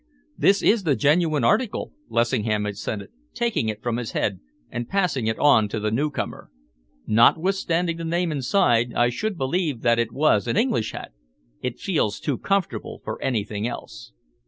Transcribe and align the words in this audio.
"This 0.35 0.63
is 0.63 0.81
the 0.81 0.95
genuine 0.95 1.43
article," 1.43 1.93
Lessingham 2.09 2.65
assented, 2.65 3.09
taking 3.35 3.69
it 3.69 3.83
from 3.83 3.97
his 3.97 4.13
head 4.13 4.39
and 4.71 4.89
passing 4.89 5.27
it 5.27 5.37
on 5.37 5.69
to 5.69 5.79
the 5.79 5.91
newcomer. 5.91 6.49
"Notwithstanding 7.05 7.97
the 7.97 8.03
name 8.03 8.31
inside, 8.31 8.95
I 8.95 9.09
should 9.09 9.33
still 9.33 9.37
believe 9.45 9.81
that 9.81 9.99
it 9.99 10.11
was 10.11 10.47
an 10.47 10.57
English 10.57 10.93
hat. 10.93 11.11
It 11.61 11.77
feels 11.79 12.19
too 12.19 12.39
comfortable 12.39 12.99
for 13.03 13.21
anything 13.21 13.67
else." 13.67 14.11